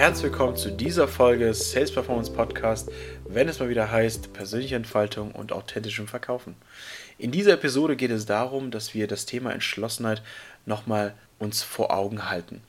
[0.00, 2.90] herzlich willkommen zu dieser Folge Sales Performance Podcast,
[3.28, 6.54] wenn es mal wieder heißt persönliche Entfaltung und authentischem Verkaufen.
[7.18, 10.22] In dieser Episode geht es darum, dass wir das Thema Entschlossenheit
[10.64, 12.62] nochmal uns vor Augen halten.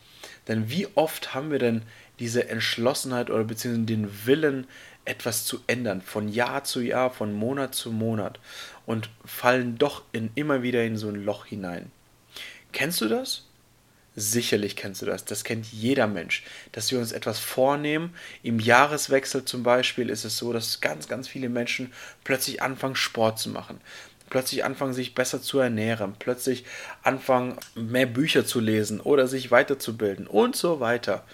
[0.50, 1.84] Denn wie oft haben wir denn
[2.20, 4.68] diese Entschlossenheit oder beziehungsweise den Willen,
[5.06, 8.42] etwas zu ändern, von Jahr zu Jahr, von Monat zu Monat
[8.86, 11.94] und fallen doch in, immer wieder in so ein Loch hinein.
[12.74, 13.48] Kennst du das?
[14.22, 15.26] Sicherlich kennst du das.
[15.26, 16.44] Das kennt jeder Mensch.
[16.74, 18.14] Dass wir uns etwas vornehmen.
[18.44, 21.92] Im Jahreswechsel zum Beispiel ist es so, dass ganz, ganz viele Menschen
[22.24, 23.82] plötzlich anfangen, Sport zu machen.
[24.30, 26.14] Plötzlich anfangen, sich besser zu ernähren.
[26.20, 26.66] Plötzlich
[27.02, 31.26] anfangen, mehr Bücher zu lesen oder sich weiterzubilden und so weiter.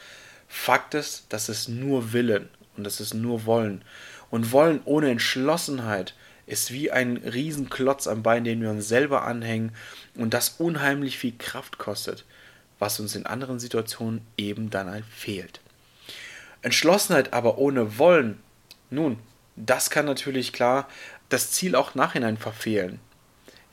[0.48, 2.48] Fakt ist, das ist nur Willen
[2.78, 3.84] und das ist nur Wollen.
[4.30, 6.14] Und Wollen ohne Entschlossenheit
[6.46, 9.74] ist wie ein Riesenklotz am Bein, den wir uns selber anhängen
[10.16, 12.24] und das unheimlich viel Kraft kostet
[12.80, 15.62] was uns in anderen Situationen eben dann halt fehlt.
[16.62, 18.40] Entschlossenheit aber ohne Wollen,
[18.90, 19.18] nun,
[19.56, 20.88] das kann natürlich klar
[21.30, 23.00] das Ziel auch nachhinein verfehlen.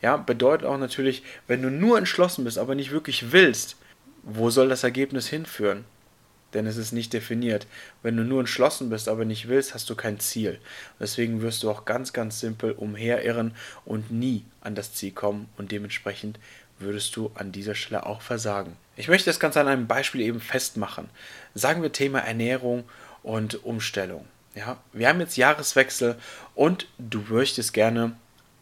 [0.03, 3.77] Ja, bedeutet auch natürlich, wenn du nur entschlossen bist, aber nicht wirklich willst,
[4.23, 5.85] wo soll das Ergebnis hinführen?
[6.53, 7.67] Denn es ist nicht definiert.
[8.03, 10.61] Wenn du nur entschlossen bist, aber nicht willst, hast du kein Ziel.
[11.01, 15.73] Deswegen wirst du auch ganz, ganz simpel umherirren und nie an das Ziel kommen und
[15.73, 16.39] dementsprechend
[16.79, 18.77] würdest du an dieser Stelle auch versagen.
[18.97, 21.09] Ich möchte das Ganze an einem Beispiel eben festmachen.
[21.55, 22.85] Sagen wir Thema Ernährung
[23.25, 24.25] und Umstellung.
[24.55, 26.17] Ja, wir haben jetzt Jahreswechsel
[26.55, 28.13] und du möchtest gerne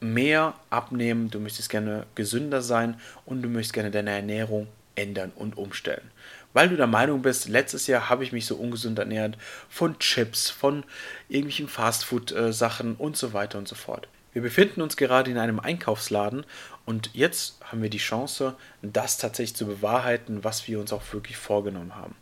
[0.01, 5.59] mehr abnehmen, du möchtest gerne gesünder sein und du möchtest gerne deine Ernährung ändern und
[5.59, 6.11] umstellen.
[6.55, 9.37] Weil du der Meinung bist, letztes Jahr habe ich mich so ungesund ernährt
[9.69, 10.85] von Chips, von
[11.29, 14.09] irgendwelchen Fastfood-Sachen und so weiter und so fort.
[14.33, 16.45] Wir befinden uns gerade in einem Einkaufsladen
[16.87, 21.37] und jetzt haben wir die Chance, das tatsächlich zu bewahrheiten, was wir uns auch wirklich
[21.37, 22.15] vorgenommen haben.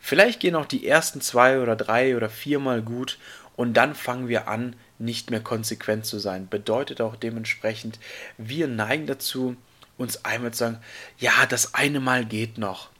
[0.00, 3.18] Vielleicht gehen auch die ersten zwei oder drei oder viermal gut
[3.54, 6.48] und dann fangen wir an, nicht mehr konsequent zu sein.
[6.48, 7.98] Bedeutet auch dementsprechend,
[8.38, 9.56] wir neigen dazu,
[9.98, 10.78] uns einmal zu sagen,
[11.18, 12.90] ja, das eine Mal geht noch.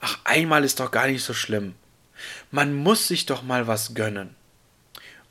[0.00, 1.74] Ach, einmal ist doch gar nicht so schlimm.
[2.50, 4.34] Man muss sich doch mal was gönnen.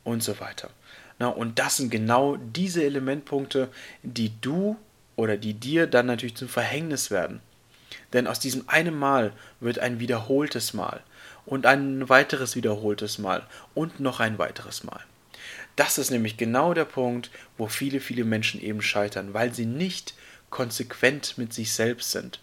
[0.04, 0.70] Und so weiter.
[1.18, 3.68] Na, und das sind genau diese Elementpunkte,
[4.02, 4.76] die du
[5.16, 7.40] oder die dir dann natürlich zum Verhängnis werden.
[8.12, 11.02] Denn aus diesem einen Mal wird ein wiederholtes Mal
[11.46, 15.00] und ein weiteres wiederholtes Mal und noch ein weiteres Mal.
[15.76, 20.14] Das ist nämlich genau der Punkt, wo viele, viele Menschen eben scheitern, weil sie nicht
[20.50, 22.40] konsequent mit sich selbst sind.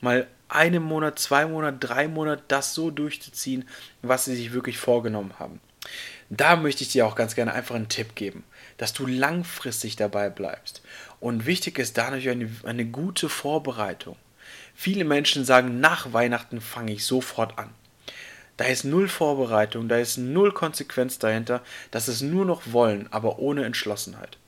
[0.00, 3.64] Mal einen Monat, zwei Monate, drei Monate das so durchzuziehen,
[4.02, 5.60] was sie sich wirklich vorgenommen haben.
[6.28, 8.44] Da möchte ich dir auch ganz gerne einfach einen Tipp geben,
[8.78, 10.82] dass du langfristig dabei bleibst.
[11.20, 14.16] Und wichtig ist da natürlich eine, eine gute Vorbereitung.
[14.74, 17.70] Viele Menschen sagen, nach Weihnachten fange ich sofort an.
[18.56, 23.38] Da ist null Vorbereitung, da ist null Konsequenz dahinter, das ist nur noch Wollen, aber
[23.38, 24.38] ohne Entschlossenheit.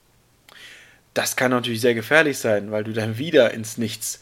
[1.15, 4.21] Das kann natürlich sehr gefährlich sein, weil du dann wieder ins Nichts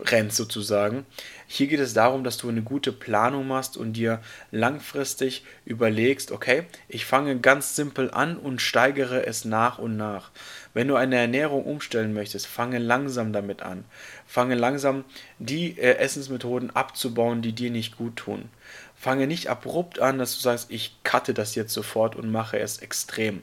[0.00, 1.06] rennst sozusagen.
[1.46, 6.64] Hier geht es darum, dass du eine gute Planung machst und dir langfristig überlegst, okay,
[6.88, 10.30] ich fange ganz simpel an und steigere es nach und nach.
[10.72, 13.84] Wenn du eine Ernährung umstellen möchtest, fange langsam damit an.
[14.26, 15.04] Fange langsam
[15.38, 18.48] die äh, Essensmethoden abzubauen, die dir nicht gut tun.
[18.96, 22.78] Fange nicht abrupt an, dass du sagst, ich cutte das jetzt sofort und mache es
[22.78, 23.42] extrem,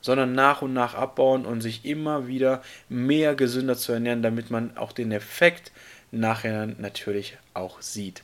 [0.00, 4.76] sondern nach und nach abbauen und sich immer wieder mehr gesünder zu ernähren, damit man
[4.76, 5.72] auch den Effekt
[6.10, 8.22] nachher natürlich auch sieht.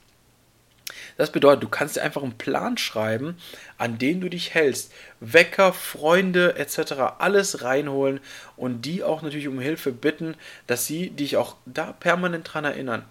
[1.16, 3.36] Das bedeutet, du kannst dir einfach einen Plan schreiben,
[3.76, 4.92] an den du dich hältst.
[5.20, 6.92] Wecker, Freunde etc.
[7.19, 8.20] alles reinholen
[8.56, 10.36] und die auch natürlich um Hilfe bitten,
[10.66, 13.04] dass sie dich auch da permanent dran erinnern.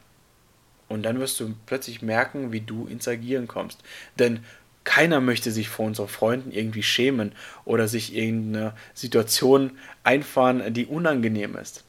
[0.88, 3.82] Und dann wirst du plötzlich merken, wie du ins Agieren kommst.
[4.20, 4.46] Denn
[4.84, 7.32] keiner möchte sich vor unseren Freunden irgendwie schämen
[7.66, 9.72] oder sich irgendeine Situation
[10.04, 11.85] einfahren, die unangenehm ist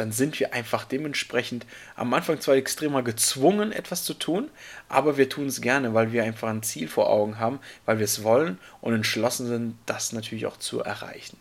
[0.00, 4.50] dann sind wir einfach dementsprechend am Anfang zwar extremer gezwungen, etwas zu tun,
[4.88, 8.06] aber wir tun es gerne, weil wir einfach ein Ziel vor Augen haben, weil wir
[8.06, 11.36] es wollen und entschlossen sind, das natürlich auch zu erreichen.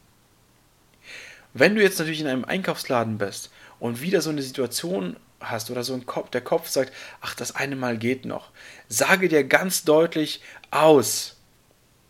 [1.54, 5.86] Wenn du jetzt natürlich in einem Einkaufsladen bist und wieder so eine Situation hast oder
[5.86, 6.92] so ein Kopf, der Kopf sagt,
[7.22, 8.52] ach, das eine Mal geht noch,
[8.90, 11.38] sage dir ganz deutlich aus,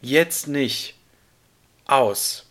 [0.01, 0.95] jetzt nicht,
[1.85, 2.48] aus.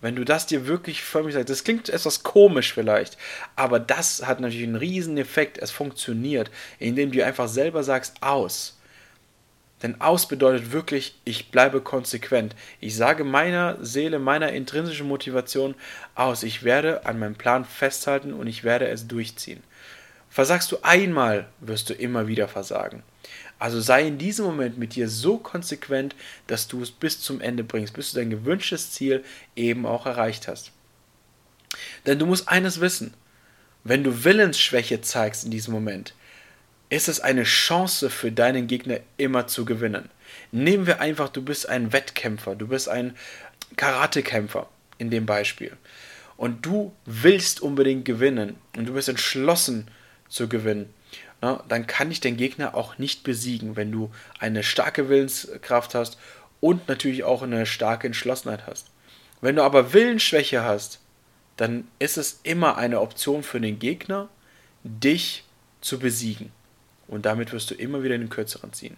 [0.00, 3.18] Wenn du das dir wirklich förmlich sagst, das klingt etwas komisch vielleicht,
[3.54, 5.58] aber das hat natürlich einen riesen Effekt.
[5.58, 8.78] Es funktioniert, indem du einfach selber sagst aus.
[9.82, 12.54] Denn aus bedeutet wirklich, ich bleibe konsequent.
[12.80, 15.74] Ich sage meiner Seele, meiner intrinsischen Motivation
[16.14, 16.42] aus.
[16.42, 19.62] Ich werde an meinem Plan festhalten und ich werde es durchziehen.
[20.28, 23.02] Versagst du einmal, wirst du immer wieder versagen.
[23.60, 26.16] Also sei in diesem Moment mit dir so konsequent,
[26.46, 29.22] dass du es bis zum Ende bringst, bis du dein gewünschtes Ziel
[29.54, 30.72] eben auch erreicht hast.
[32.06, 33.12] Denn du musst eines wissen,
[33.84, 36.14] wenn du Willensschwäche zeigst in diesem Moment,
[36.88, 40.08] ist es eine Chance für deinen Gegner immer zu gewinnen.
[40.52, 43.14] Nehmen wir einfach, du bist ein Wettkämpfer, du bist ein
[43.76, 45.76] Karatekämpfer in dem Beispiel.
[46.38, 49.88] Und du willst unbedingt gewinnen und du bist entschlossen
[50.30, 50.92] zu gewinnen.
[51.42, 56.18] Na, dann kann dich dein Gegner auch nicht besiegen, wenn du eine starke Willenskraft hast
[56.60, 58.90] und natürlich auch eine starke Entschlossenheit hast.
[59.40, 61.00] Wenn du aber Willensschwäche hast,
[61.56, 64.28] dann ist es immer eine Option für den Gegner,
[64.82, 65.44] dich
[65.80, 66.52] zu besiegen.
[67.08, 68.96] Und damit wirst du immer wieder den Kürzeren ziehen.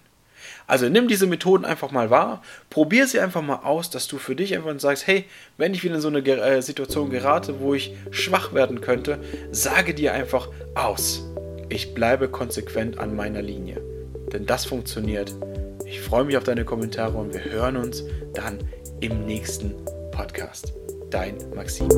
[0.66, 4.34] Also nimm diese Methoden einfach mal wahr, probier sie einfach mal aus, dass du für
[4.34, 5.24] dich einfach sagst, hey,
[5.56, 9.22] wenn ich wieder in so eine äh, Situation gerate, wo ich schwach werden könnte,
[9.52, 11.22] sage dir einfach aus.
[11.72, 13.80] Ich bleibe konsequent an meiner Linie.
[14.30, 15.34] Denn das funktioniert.
[15.86, 18.04] Ich freue mich auf deine Kommentare und wir hören uns
[18.34, 18.58] dann
[19.00, 19.72] im nächsten
[20.10, 20.74] Podcast.
[21.08, 21.88] Dein Maxim.